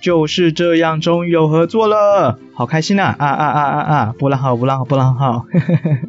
[0.00, 3.14] 就是这样，终于有合作了，好开心啊！
[3.18, 4.14] 啊啊啊啊啊！
[4.18, 5.46] 波浪号，波浪号，波浪号。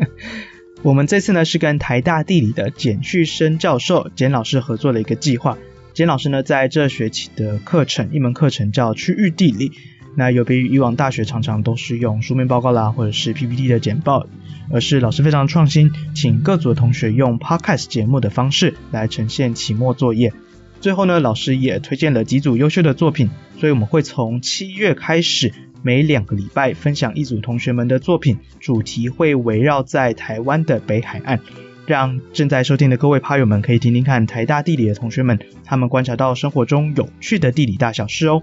[0.84, 5.57] 我们这次呢是跟台大地理的简旭升教授简老师合作的一个计划。
[5.94, 9.71] 简老师呢在这学期的课程，一门课程叫区域地理。
[10.16, 14.25] 那有别于以往大学常常都是用书面报告啦，或者是 PPT 的简报，
[14.71, 20.33] 而是老师非常创新，请各组的同学用 Podcast 节目的方式来呈现期末作业。
[20.81, 31.41] 最后呢，老师也推荐了几组优秀的作品，所以我们会从七月开始，每两个礼拜分享一组同学们的作品，主题会围绕在台湾的北海岸，
[31.85, 38.41] 让正在收听的各位趴友们可以听听看台大地理的同学们，他们观察到生活中有趣的地理大小事哦。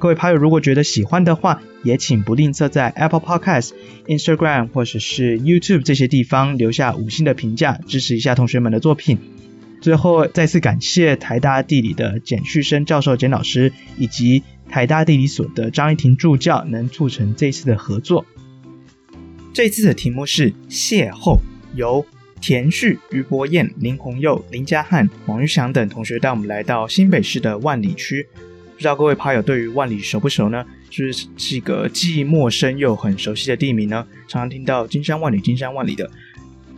[0.00, 3.70] 各位趴友如果觉得喜欢的话，也请不吝啬在 Apple Podcast、
[4.06, 9.18] Instagram 或者是 YouTube 这些地方留下五星的评价，支持一下同学们的作品。
[9.84, 18.24] 最后，再次感谢台大地理的简旭升教授简老师，以及台大地理所的张一婷助教，能促成这次的合作。
[19.52, 21.38] 这次的题目是邂逅，
[21.74, 22.06] 由
[22.40, 28.26] 田旭、于博彦、林宏佑、林家汉、王玉祥等同学带我们来到新北市的万里区。
[28.72, 30.64] 不知道各位趴友对于万里熟不熟呢？
[30.88, 34.06] 就是是一个既陌生又很熟悉的地名呢？
[34.28, 36.10] 常常听到金山万里、金山万里的。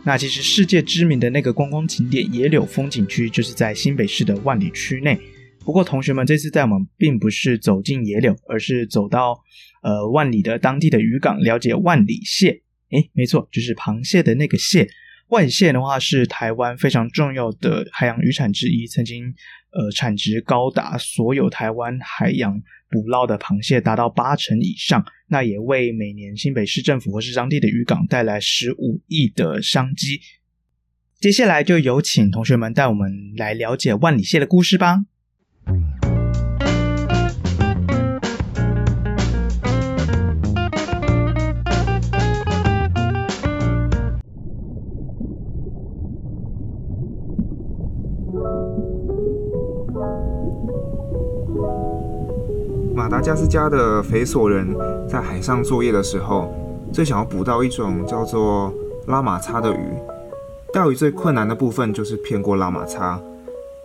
[0.07, 5.19] 那其实世界知名的那个观光景点野柳风景区就是在新北市的万里区内。
[5.65, 9.37] 不过同学们这次带我们并不是走进野柳，而是走到
[9.83, 12.61] 呃万里的当地的渔港，了解万里蟹。
[12.91, 14.87] 诶，没错，就是螃蟹的那个蟹。
[15.27, 19.25] 万里蟹的话是台湾非常重要的海洋渔产之一，曾经
[19.71, 30.21] 呃产值高达所有台湾海洋捕捞的螃蟹达到八成以上，那也为每年新北市政府或是当地的渔港带来十五亿的商机。
[31.19, 35.05] 接下来就有请同学们带我们来了解万里蟹的故事吧。
[53.07, 54.67] 马达加斯加的肥索人
[55.07, 56.53] 在海上作业的时候，
[56.91, 58.73] 最想要捕到一种叫做
[59.05, 59.79] 拉马叉的鱼。
[60.73, 63.17] 钓鱼最困难的部分就是骗过拉马叉。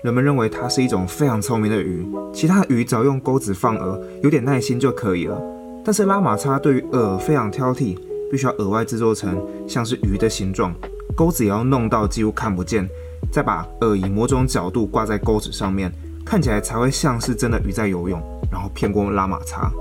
[0.02, 5.40] 人们认为它是一种非常聪明的鱼，其他鱼只要用钩子放饵，有点耐心就可以了。
[5.84, 7.96] 但是拉马叉对于饵非常挑剔，
[8.28, 10.74] 必须要额外制作成像是鱼的形状，
[11.14, 12.90] 钩子也要弄到几乎看不见，
[13.30, 15.92] 再把饵以某种角度挂在钩子上面，
[16.26, 18.20] 看起来才会像是真的鱼在游泳。
[18.52, 19.72] 然后骗过拉马叉。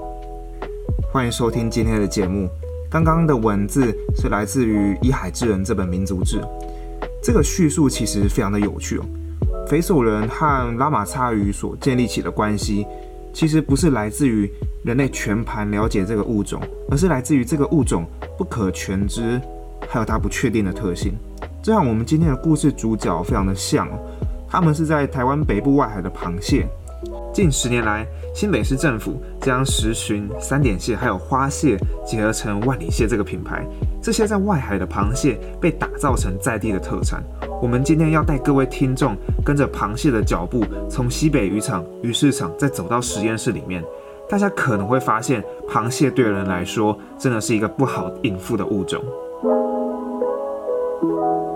[1.12, 2.50] 欢迎收听今天的节目。
[2.90, 6.42] 刚刚的文字是来自于《依海之人》这本民族志。
[7.22, 9.06] 这个叙述其实非常的有趣哦。
[9.68, 12.86] 菲索人和拉马叉鱼所建立起的关系，
[13.34, 14.50] 其实不是来自于
[14.86, 18.06] 人类全盘了解这个物种，而是来自于这个物种
[18.38, 19.40] 不可全知，
[19.90, 21.14] 还有它不确定的特性。
[21.62, 24.00] 这和我们今天的故事主角非常的像哦。
[24.50, 26.68] 他们是在台湾北部外海的螃蟹。
[27.34, 28.06] 近十年来，
[28.36, 33.66] 新北市政府将石鲟、三点蟹还有花蟹结合成万里蟹这个品牌。
[34.02, 37.24] 这些在外海的螃蟹被打造成在地的特产。
[37.62, 39.16] 我们今天要带各位听众
[39.46, 43.81] 跟着螃蟹的脚步，从西北渔场、鱼市场再走到实验室里面。
[44.30, 49.02] 大家可能会发现，螃蟹对人来说真的是一个不好应付的物种。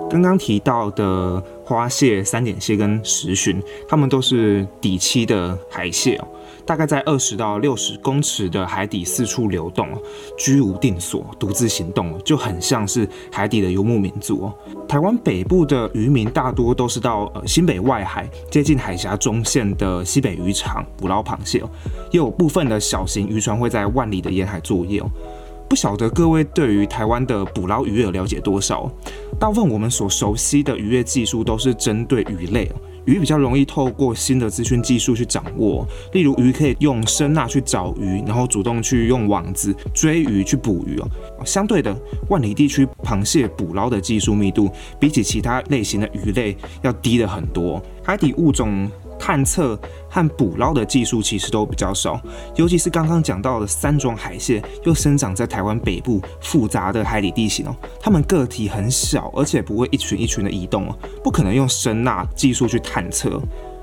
[0.09, 6.27] 刚刚提到的花蟹、三点蟹跟石鲟，它们都是底栖的海蟹哦，
[6.65, 9.89] 大概在二十到六十公尺的海底四处流动，
[10.37, 14.53] 居无定所，独自行动，就很像是海底的游牧民族哦。
[14.87, 21.69] 台湾北部的渔民大多都是到呃新北外海接近海峡中线的西北渔场捕捞螃蟹哦，
[22.11, 25.09] 也有部分的小型渔船会在万里的沿海作业哦。
[25.67, 28.89] 不晓得各位对于台湾的捕捞渔业了解多少？
[29.39, 32.71] 大部分我们所熟悉的渔业技术都是针对鱼类，
[33.05, 35.85] 鱼比较容易透过新的资讯技术去掌握。
[36.13, 41.07] 例如，鱼可以用声呐去找鱼，然后主动去用网子追鱼去捕鱼哦。
[41.43, 41.93] 相对的，
[42.29, 44.69] 万里地区螃蟹捕捞的技术密度
[44.99, 47.81] 比起其他类型的鱼类要低的很多。
[48.03, 49.79] 海底物种探测
[50.09, 52.19] 和捕捞的技术其实都比较少，
[52.55, 63.41] 尤其是刚刚讲到的三种海蟹，又生长在台湾北部复杂的海底地形哦，它们个体很小，而且不会一群一群的移动哦，不可能用声呐技术去探测。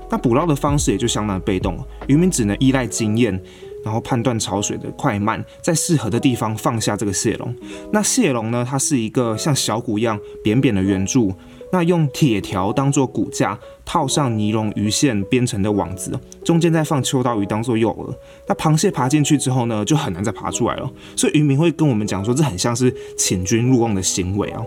[0.09, 1.77] 那捕捞的方式也就相当被动，
[2.07, 3.41] 渔民只能依赖经验。
[3.83, 7.53] 然后判断潮水的快慢，在适合的地方放下这个蟹笼。
[7.91, 8.65] 那蟹笼呢？
[8.67, 11.33] 它是一个像小鼓一样扁扁的圆柱，
[11.71, 18.13] 那用铁条当做骨架，套上尼龙鱼线编成的网子，中间再放秋刀鱼当做诱饵。
[18.47, 20.89] 那螃蟹爬进去之后呢，就很难再爬出来了。
[21.15, 24.61] 所以渔民会跟我们讲说，这很像是请君入瓮的行为啊。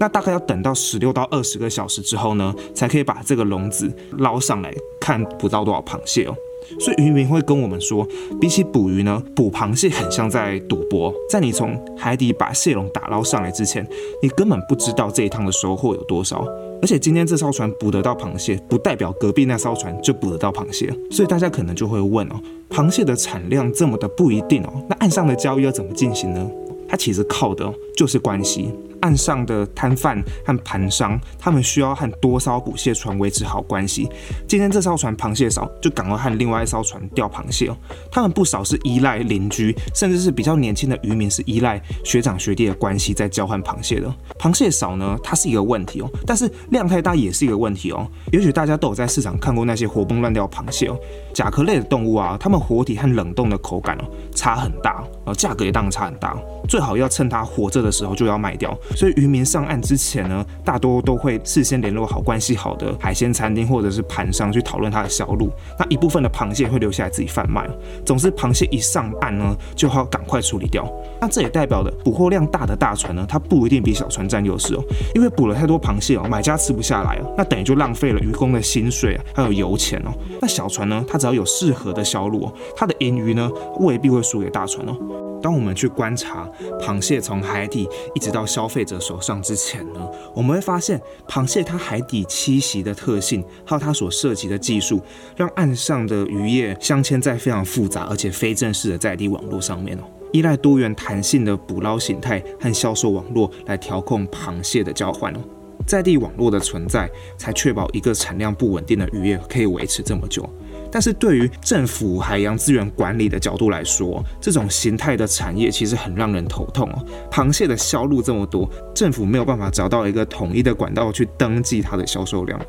[0.00, 6.34] 那大概要等到十六到二十个小时之后呢，才可以把这个笼子捞上来，看捕到多少螃蟹哦。
[6.78, 8.06] 所以渔民会跟我们说，
[8.40, 11.12] 比起捕鱼呢，捕螃蟹很像在赌博。
[11.30, 13.86] 在你从海底把蟹笼打捞上来之前，
[14.22, 16.46] 你根本不知道这一趟的收获有多少。
[16.82, 20.92] 而且今天这艘船捕得到螃蟹，不代表隔壁那艘船就捕得到螃蟹。
[21.10, 26.50] 所以大家可能就会问哦，螃蟹的产量这么的不一定哦，那岸上的交易要怎么进行呢？
[26.88, 28.70] 它其实靠的就是关系。
[29.06, 34.08] 岸上的摊贩和盘商，他们需要和多艘捕蟹船维持好关系。
[34.48, 37.76] 今天这艘船螃蟹少，就赶快和另外一艘船钓螃蟹哦。
[38.10, 44.12] 他们不少是依赖邻居，甚至是比较年轻的渔民，是依赖学长学弟的关系在交换螃蟹的。
[44.40, 48.04] 螃蟹少呢，它是一个问题哦，但是量太大也是一个问题哦。
[48.32, 50.98] 也许大家都有在市场看过那些活蹦乱跳螃蟹哦，
[51.32, 54.04] 甲壳类的动物啊，它们活体和冷冻的口感哦
[54.34, 54.94] 差很大，
[55.24, 56.36] 然后价格也当然差很大。
[56.68, 58.76] 最好要趁它活着的时候就要卖掉。
[58.96, 65.50] 所以渔民上岸之前呢，大多都会事先联络好关系好的海鲜餐厅或者是盘商去讨论它的销路。
[65.78, 67.68] 那一部分的螃蟹会留下来自己贩卖。
[68.06, 70.90] 总之，螃蟹一上岸呢，就要赶快处理掉。
[71.20, 74.82] 那这也代表的捕获量大的大船呢，它不一定比小船占优势哦，
[75.14, 80.10] 因为捕了太多螃蟹哦，买家吃不下来哦，那等于就浪费了渔工的薪水啊还有油钱哦。
[80.40, 83.50] 那小船呢，它只要有适合的销路哦，它的盈余呢
[83.80, 84.96] 未必会输给大船哦。
[85.42, 86.48] 当我们去观察
[86.80, 90.00] 螃蟹从海底一直到消费者手上之前呢，
[90.34, 90.98] 我们会发现
[91.28, 95.02] 螃蟹它海底栖息的特性，还有它所涉及的技术，
[95.36, 100.02] 让岸上的渔业镶嵌在非常复杂而且非正式的在地网络上面哦，
[100.32, 105.40] 依赖多元弹性的捕捞形态和销售网络来调控螃蟹的交换哦，
[105.86, 110.48] 在地网络的存在，才确保一个产量不稳定的渔业可以维持这么久。
[110.90, 117.04] 但是对于政府海洋资源管理的角度来说，这种形态的产业其实很让人头痛哦。
[117.30, 122.60] 螃蟹的销路这么多，政府没有办法找到一个统一的管道去登记它的销售量。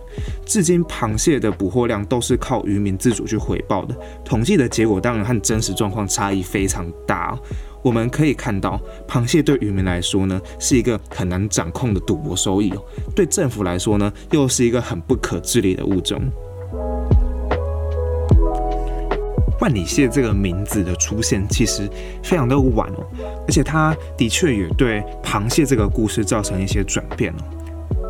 [0.46, 7.38] 至今，螃蟹的捕获量都是靠渔民自主去回报的，统计的结果当然和真实状况差异非常大。
[7.84, 12.82] 我们可以看到，螃蟹对渔民来说呢，是一个很难掌控的赌博收益哦；
[13.16, 16.22] 对政府来说呢，又是一个很不可治理的物种。
[19.60, 21.90] 万里蟹这个名字的出现其实
[22.24, 23.06] 非常的晚哦，
[23.48, 27.38] 而且它的确也对螃蟹这个故事造成一些转变哦。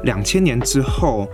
[0.04, 1.28] 两千年之后，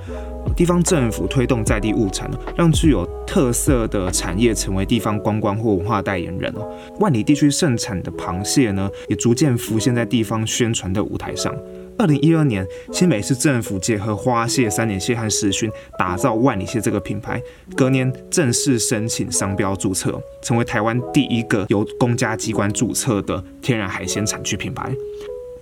[0.56, 6.66] 地方政府推动在地物产，让具有特色的产业成为地方观光或文化代言人哦。
[7.00, 11.54] 万里地区盛产的螃蟹呢，也逐渐浮现在地方宣传的舞台上。
[11.98, 17.42] 二零一二年，新北市政府结合花蟹、三点蟹和时熏，打造万里蟹这个品牌。
[17.76, 24.94] 隔年正式申请商标注册，成为台湾第一个由公家机关注册的天然海鲜产区品牌。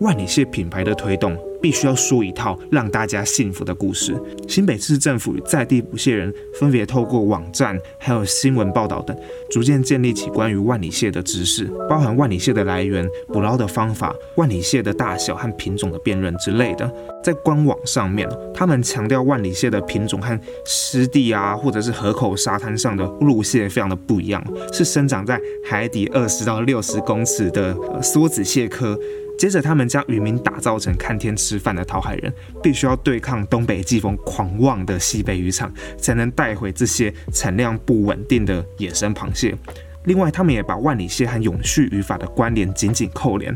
[0.01, 4.19] 万里蟹品牌的推动，必须要说一套让大家信服的故事。
[4.47, 9.15] 新北市政府与在地捕蟹人分别透过网站、还有新闻报道等，
[9.51, 16.91] 逐渐建立起关于万里蟹的知识，包含万里蟹的来源、捕捞的方法、万里蟹的大小和品种的辨认之类的。
[17.23, 24.43] 在官网上面，他们强调万里蟹的品种和湿地啊，或者是河口沙滩上的陆蟹非常的不一样，
[24.73, 28.99] 是生长在海底二十到六十公尺的梭子蟹科。
[29.41, 32.31] 接着，他们将渔民打造成看天吃饭的讨海人，
[32.61, 39.57] 必须要对抗东北季风狂妄的西北渔场，才能带回这些产量不稳定的野生螃蟹。
[40.05, 43.55] 另外，他们也把万里蟹和永续语法的关联紧紧扣连。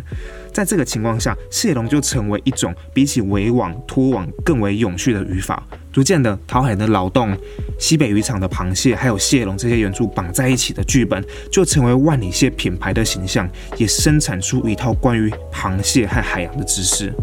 [0.53, 5.63] 在这个情况下，蟹笼就成为一种比起围网、拖网更为永续的语法。
[5.91, 7.35] 逐渐的，讨海的劳动、
[7.79, 17.13] 西北渔场的螃蟹，还有蟹笼这些元素绑在一起的剧本，就成为万里蟹品牌的形象，也生产出一套关于螃蟹和海洋的知识。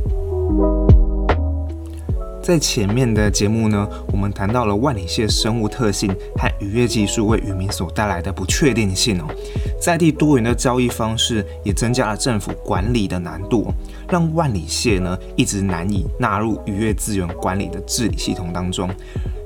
[2.43, 9.27] 在前面的节目呢，我们谈到了万里蟹生物特性和渔业技术为渔民所带来的不确定性哦，
[9.81, 13.73] 在地多元的交易方式也增加了政府管理的难度，
[14.09, 18.91] 让万里蟹呢一直难以纳入渔业资源管理的治理系统当中。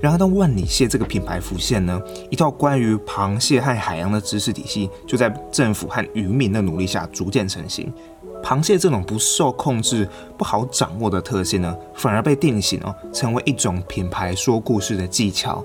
[0.00, 2.00] 然而，当万里蟹这个品牌浮现呢，
[2.30, 7.92] 一套关于螃蟹和海洋的知识体系就在政府和渔民的努力下逐渐成型。
[8.46, 15.64] 螃蟹这种不受控制、不好掌握的特性呢，反而被定型哦，成为一种品牌说故事的技巧。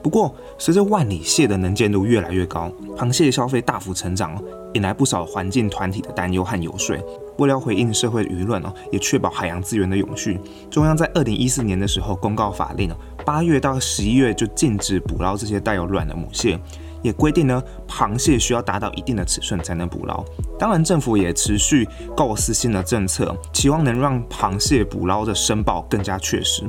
[0.00, 4.42] 不过，随着万里蟹的能见度越来越高，螃蟹消费大幅成长哦，
[4.74, 6.96] 引来不少环境团体的担忧和游说。
[7.38, 10.38] 为了回应社会舆论哦，也确保海洋资源的永续，
[10.70, 12.96] 中央在二零一四年的时候公告法令哦，
[13.26, 16.56] 八月到十一月就禁止捕捞这些带有卵的母蟹。
[17.02, 20.24] 也规定呢，螃蟹需要达到一定的尺寸才能捕捞。
[20.58, 26.62] 当然，政府也持续构思新的政策，期望能让螃蟹捕捞的申报更加确实。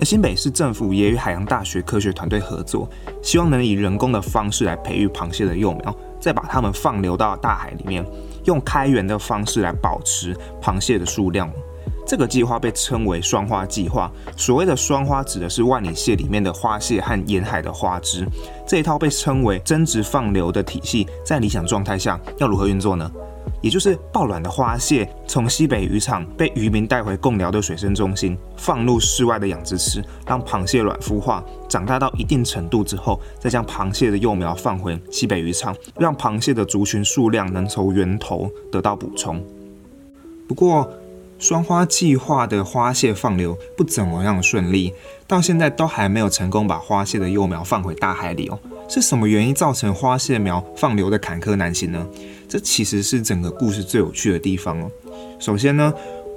[0.00, 2.88] 而新北市政府也与海洋大学科学团队合作，
[3.22, 8.04] 希望能以人工的方式来培育螃蟹的幼苗，再把它们放流到大海里面，
[8.44, 11.50] 用开源的方式来保持螃蟹的数量。
[12.10, 14.10] 这个计划被称为双花计划。
[14.36, 18.26] 所谓的双花，指的是万里蟹里面的花蟹和沿海的花枝。
[18.66, 23.08] 这一套被称为增殖放流的体系，在理想状态下要如何运作呢？
[23.62, 39.40] 也就是抱卵的花蟹从西北渔场被渔民带回贡寮的水生中心，放入室外的养殖池，让螃蟹卵孵化，长大到一定程度之后，再将螃蟹的幼苗放回西北渔场，让螃蟹的族群数量能从源头得到补充。
[40.48, 40.90] 不过，
[41.40, 44.92] 双花计划的花蟹放流不怎么样顺利，
[45.26, 48.58] 到现在都还没有成功把花蟹的幼苗放回大海里哦。
[48.90, 52.06] 是什么原因造成花蟹苗放流的坎坷难行呢？
[52.46, 54.90] 这其实是整个故事最有趣的地方哦。
[55.38, 55.90] 首先呢，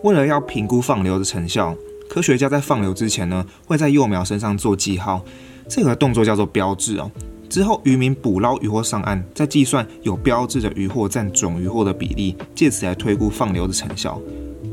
[0.03, 1.75] 为了要评估放流的成效，
[2.09, 5.21] 科学家在放流之前呢，会在幼苗身上做记号，
[5.67, 7.11] 这个动作叫做标志哦。
[7.49, 14.17] 之后渔民捕捞渔获上岸，再计算有标志的渔获占总渔获的比例，借此来推估放流的成效。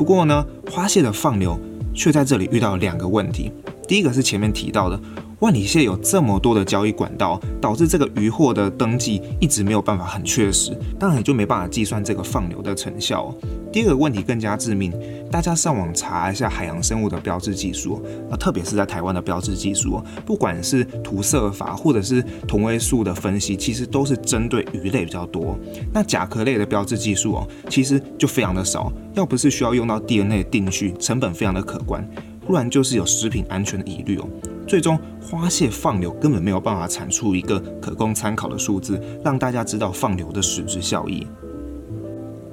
[0.01, 1.61] 不过呢，花蟹的放流
[1.93, 3.53] 却在这里遇到两个问题。
[3.87, 4.99] 第一个是前面提到的，
[5.41, 13.35] 万里蟹有这么多的交易管道，导致这个渔获的登记一直没有办法很确实，当然也就没办法计算这个放流的成效。
[13.73, 14.93] 第二个问题更加致命，
[15.31, 25.59] 大家上网查一下海洋生物的标志技术，啊，特别是在台湾的标志技术，不管是涂色法或者是同位素的分析，其实都是针对鱼类比较多。
[25.91, 32.07] 那甲壳类的标志技术哦，其实就非常的少，要不是需要用到 DNA 定序，成本非常的可观，
[32.47, 34.29] 不然就是有食品安全的疑虑哦。
[34.71, 41.27] 最终花蟹放流根本没有办法产出一个可供参考的数字，让大家知道放流的实质效益。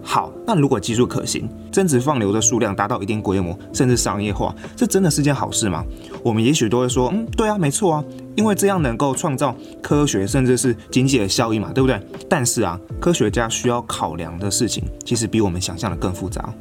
[0.02, 5.86] 好，那如果技术可行，增殖放流的数量达到一定规模，甚至商业化，这真的是件好事吗？
[6.24, 8.04] 我们也许都会说，嗯，对啊，没错啊，
[8.36, 12.02] 因为这样能够创造科学甚至是经济的效益嘛，对不对？
[12.28, 16.52] 但是啊，科学家需要考量的事情，其实比我们想象的更复杂。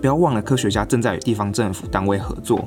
[0.00, 2.66] 不要忘了，科学家正在与地方政府单位合作，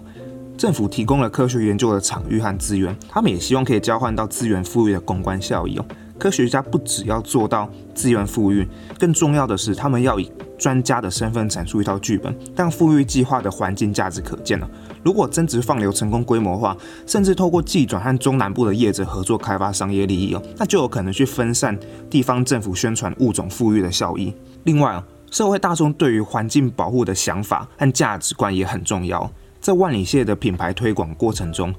[0.57, 5.85] 政府提供了科学研究的场域和资源，他们也希望可以交换到资源富裕的公关效益哦。
[6.17, 8.65] 科学家不只要做到资源富裕，
[8.97, 14.69] 更重要的是，他们要以专家的身份阐述一套剧本，让富裕计划的环境价值可见了。
[15.03, 21.77] 如果增殖放流成功规模化，甚至透过技转和中南部的业者合作开发商业利益哦，那就有可能去分散
[22.09, 24.33] 地方政府宣传物种富裕的效益。
[24.63, 29.29] 另外啊，社会大众对于环境保护的想法和价值观也很重要。
[29.63, 31.73] 在万里蟹的品牌推广过程中，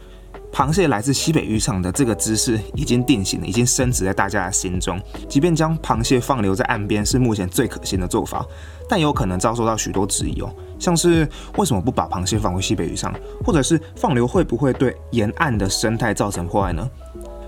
[0.51, 4.99] 螃蟹来自西北渔场的这个知识已经定型了，已经深植在大家的心中。
[5.29, 8.43] 即便将螃蟹放流在岸边是目前最可行的做法，
[8.89, 13.15] 但有可能遭受到许多质疑哦，像是为什么不把螃蟹放回西北渔场，
[13.45, 16.91] 或者是放流会不会对沿岸的生态造成破坏呢？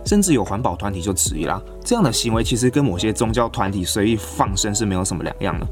[0.04, 5.66] 甚至有环保团体就质疑啦，这样的行为其实跟某些宗教团体随意放生是没有什么两样的。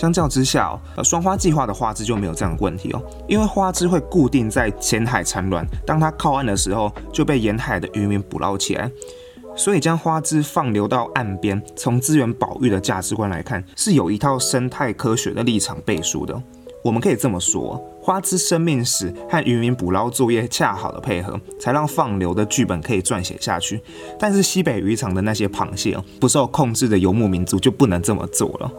[0.00, 8.90] 相较之下，呃，双花计划的花枝就没有这样的问题哦，因为花枝会固定在浅海产卵，当它靠岸的时候，就被沿海的渔民捕捞起来，
[9.54, 16.42] 所以将花枝放流到岸边，从资源保育的价值观来看，是有一套生态科学的立场背书的。
[16.82, 23.78] 我们可以这么说，花枝生命史和渔民捕捞作业恰好的配合，才让放流的剧本可以撰写下去。
[24.18, 28.72] 但是西北渔场的那些螃蟹，不受控制的游牧民族就不能这么做了。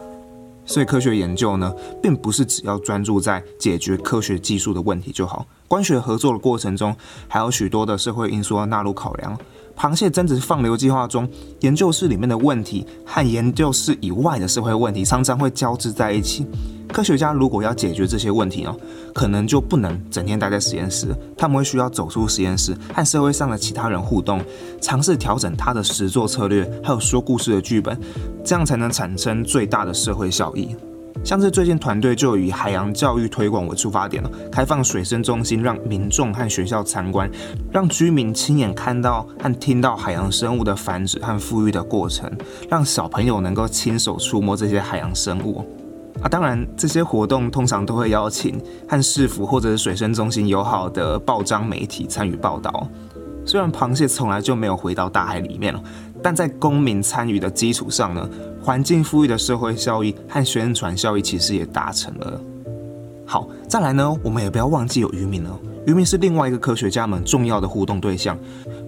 [0.64, 5.46] 所以科学研究呢，并不是只要专注在解决科学技术的问题就好。
[5.68, 6.94] 官学合作的过程中，
[7.28, 9.36] 还有许多的社会因素要纳入考量。
[9.74, 11.26] 螃蟹增殖放流计划中，
[11.60, 16.46] 研究室里面的问题和研究室以外的社会问题常常会交织在一起。
[16.92, 18.76] 科学家如果要解决这些问题呢，
[19.14, 24.40] 可能就不能整天待在实验室，他们会需要走出实验室，和社会上的其他人互动，
[24.80, 27.98] 尝试调整他的实作策略，还有说故事的剧本，
[28.44, 30.76] 这样才能产生最大的社会效益。
[31.24, 37.30] 像是最近团队就以海洋教育推广为出发点了，开放水生中心，让民众和学校参观，
[37.70, 42.30] 让居民亲眼看到和听到海洋生物的繁殖和复育的过程，
[42.68, 45.64] 让小朋友能够亲手触摸这些海洋生物。
[46.22, 52.86] 啊，当然，这些活动通常都会邀请和市府或者是水生中心友好的报章媒体参与报道。
[53.44, 55.82] 虽然螃蟹从来就没有回到大海里面了，
[56.22, 58.28] 但在公民参与的基础上呢，
[58.62, 62.40] 环境富裕的社会效益和宣传效益其实也达成了。
[63.26, 65.58] 好，再来呢，我们也不要忘记有渔民了。
[65.86, 68.38] 渔民是另外一个科学家们重要的互动对象，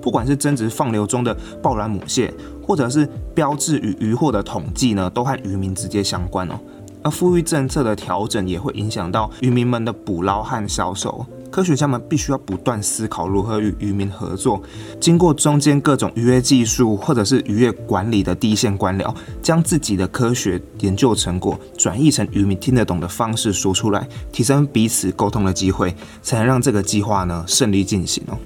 [0.00, 2.32] 不管是增殖放流中的抱卵母蟹，
[2.64, 6.54] 或者是标志与渔获的统计呢，都和渔民直接相关哦。
[7.04, 11.24] 而富裕政策的调整也会影响到渔民们的捕捞和销售。
[11.50, 14.60] 科学家们必须要不断思考如何与渔民合作，
[14.98, 28.36] 经过中间各种渔业技术或者是渔业管理的第一线官僚，将自己的科学研究成果转译成渔民听得懂的方式说出来，提升彼此沟通的机会，才能让这个计划呢顺利进行哦。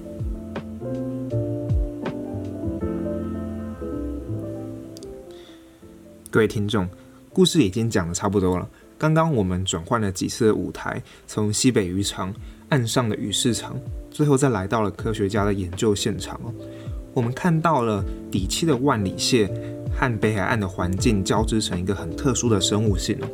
[6.30, 6.86] 各位听众。
[7.38, 8.68] 故事已经讲得差不多了。
[8.98, 12.34] 刚刚我们转换了几次的舞台，从西北渔场
[12.68, 13.78] 岸上的鱼市场，
[14.10, 16.52] 最后再来到了科学家的研究现场哦。
[17.14, 19.48] 我们看到了底栖的万里蟹
[19.94, 23.28] 和北海岸的环境交织成一个很特殊的生物性哦。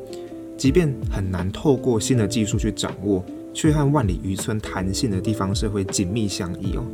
[0.58, 6.84] 即便很难透过新的技术去掌握，却和万里渔村弹性的地方社会紧密相依哦。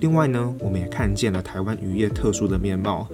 [0.00, 3.06] 另外呢，我们也看见了台湾渔业特殊的面貌。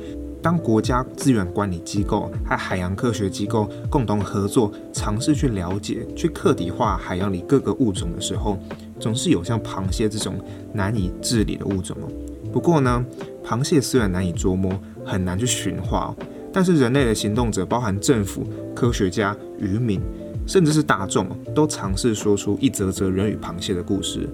[0.42, 8.58] 当国家资源管理机构和海洋科学机构共同合作，尝试去了解、去客体化海洋里各个物种的时候，
[9.00, 10.34] 总是有像螃蟹这种
[10.72, 11.96] 难以治理的物种。
[12.52, 13.04] 不过呢，
[13.44, 14.72] 螃蟹虽然难以捉摸，
[15.04, 16.14] 很难去驯化，
[16.52, 20.00] 但是人类的行动者，包含政府、科学家、渔民，
[20.46, 24.28] 甚至是大众，都尝试说出一则则人与螃蟹的故事。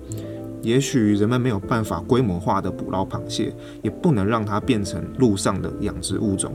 [0.62, 3.52] 也许人们没有办法规模化的捕捞螃蟹，
[3.82, 6.52] 也不能让它变成陆上的养殖物种，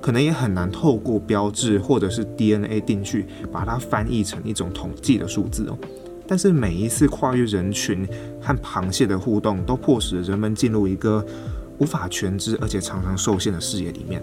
[0.00, 5.76] 可能也很难透过标志或者是 DNA 定序，把它翻译成一种统计的数字哦。
[6.26, 8.06] 但是每一次跨越人群
[8.40, 11.24] 和螃蟹的互动，都迫使人们进入一个
[11.78, 14.22] 无法全知而且常常受限的视野里面。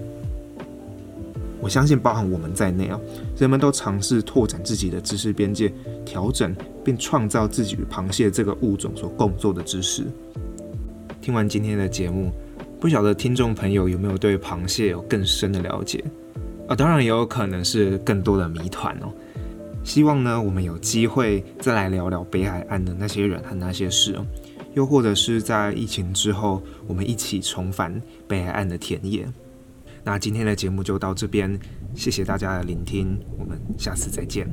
[1.66, 3.02] 我相信，包含我们在内啊，
[3.40, 5.74] 人们都尝试拓展自己的知识边界，
[6.06, 10.04] 调整并创造自己与螃蟹这个物种所共作的知识。
[11.24, 12.32] 听完今天的节目，
[12.80, 16.04] 不晓得听众朋友有没有对螃蟹有更深的了解
[16.68, 16.76] 啊？
[16.76, 19.12] 当然也有可能是更多的谜团哦。
[19.84, 24.26] 希望呢，我们有机会再来聊聊北海岸的那些人和那些事哦，
[24.76, 29.28] 又或者是在疫情之后，我们一起重返北海岸的田野。
[30.06, 31.60] 那今天的节目就到这边，
[31.96, 34.48] 谢谢大家的聆听，我们下次再见。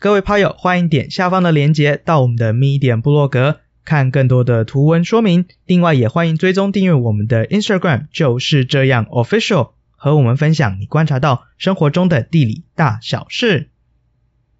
[0.00, 5.44] 各位趴友，欢迎点下方的链接到我们的 Medium 部落格，看更多的图文说明。
[5.66, 13.68] 另外，也欢迎追踪订阅我们的 Instagram，就是这样 Official，和我们分享你观察到生活中的地理大小事。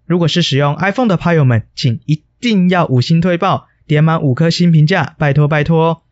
[0.05, 6.03] 如果是使用 iPhone 的趴友们，请一定要五星推爆，点满五颗星评价，拜托拜托。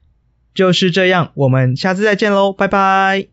[0.56, 3.28] 就是这样，我们下次再见喽，拜拜。